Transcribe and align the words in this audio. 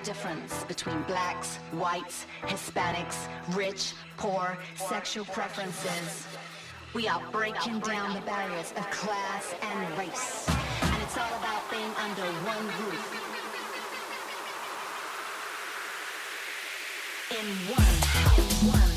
no 0.00 0.04
difference 0.04 0.64
between 0.64 1.02
blacks, 1.02 1.56
whites, 1.72 2.26
Hispanics, 2.42 3.28
rich, 3.54 3.94
poor, 4.16 4.56
sexual 4.76 5.24
preferences. 5.26 6.26
We 6.94 7.08
are 7.08 7.22
breaking 7.30 7.80
down 7.80 8.14
the 8.14 8.20
barriers 8.22 8.72
of 8.76 8.90
class 8.90 9.54
and 9.62 9.98
race. 9.98 10.48
And 10.82 11.02
it's 11.02 11.16
all 11.16 11.34
about 11.38 11.70
being 11.70 11.92
under 11.98 12.26
one 12.46 12.66
roof. 12.66 13.26
In 17.30 17.46
one 17.74 18.02
house, 18.02 18.62
one 18.64 18.89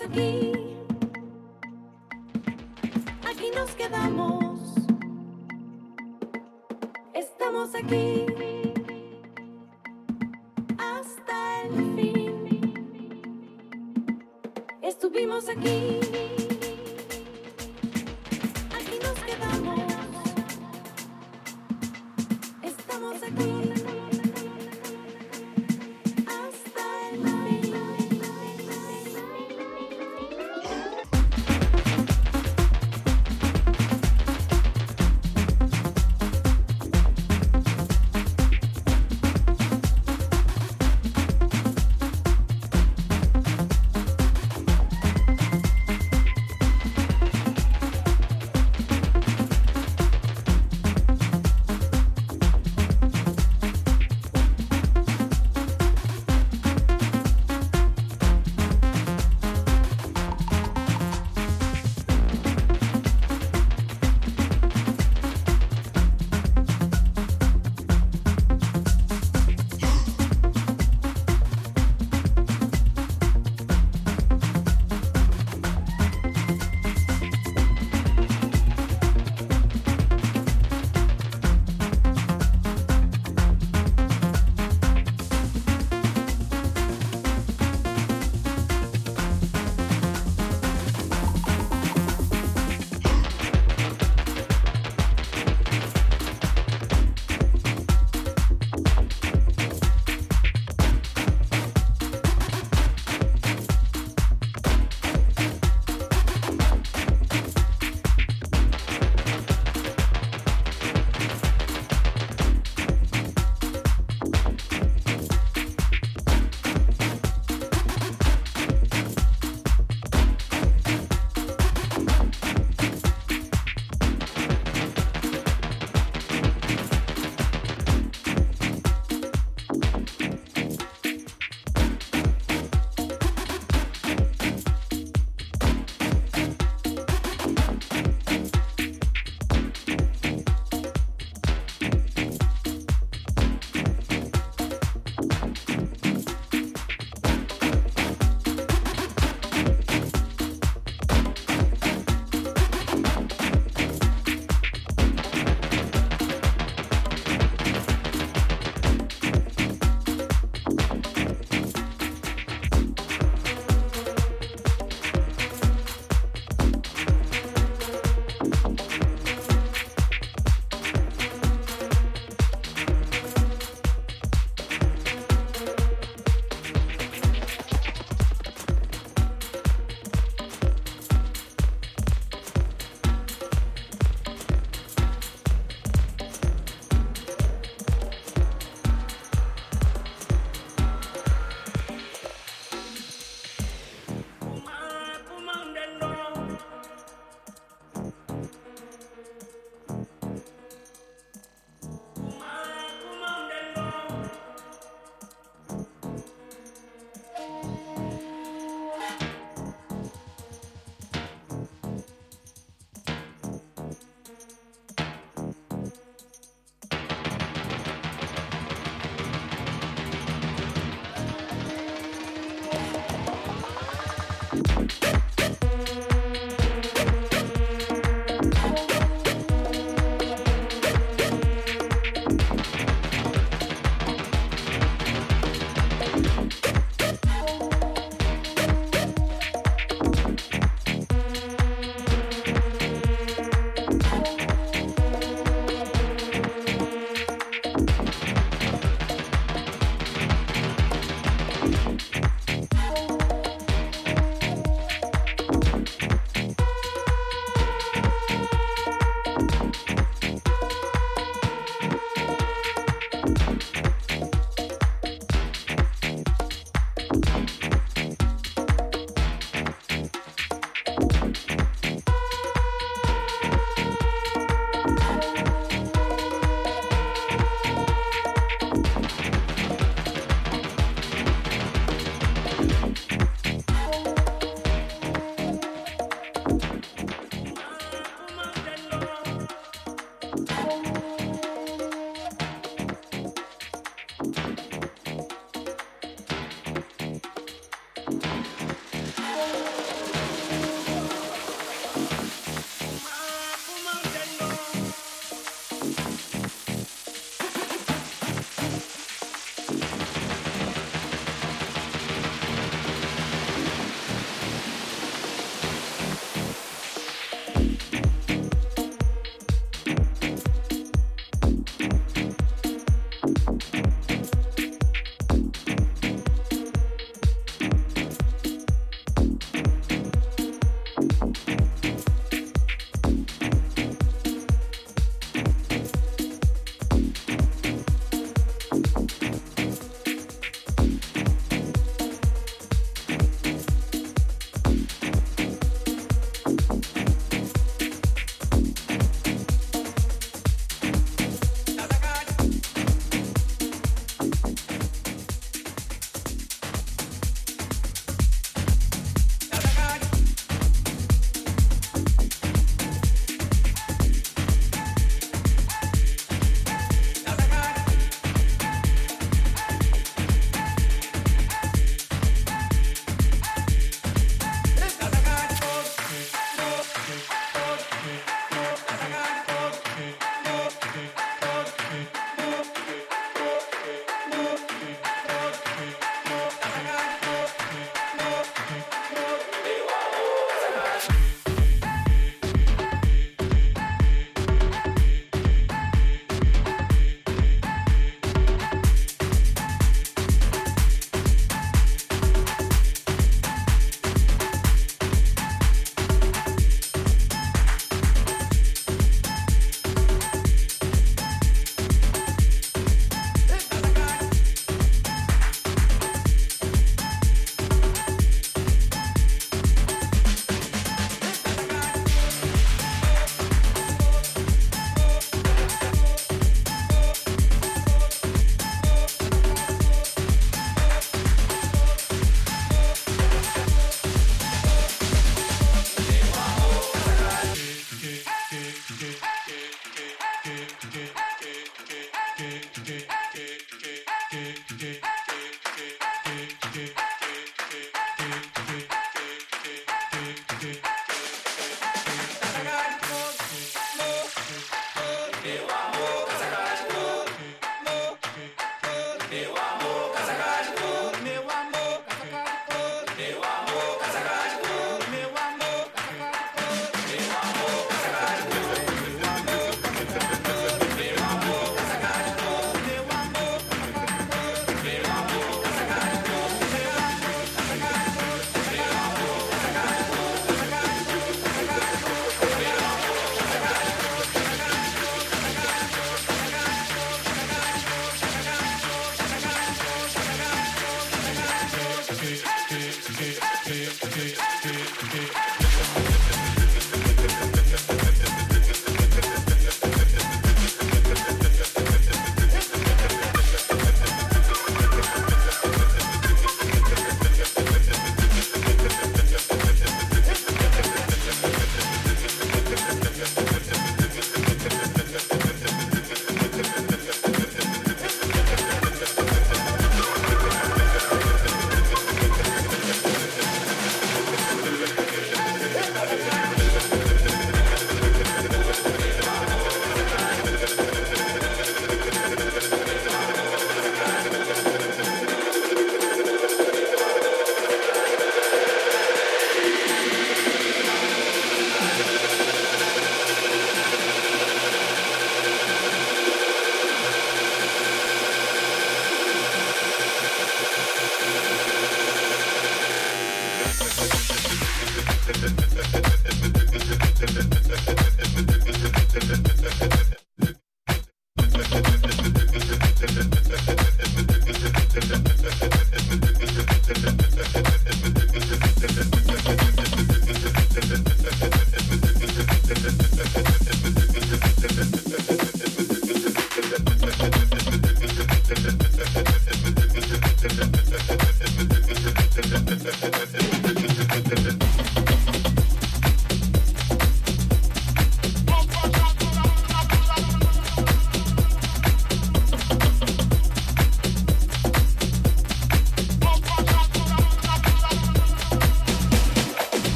aqui. 0.00 0.53